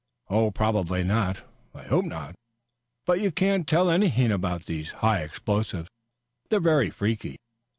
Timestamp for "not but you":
2.05-3.31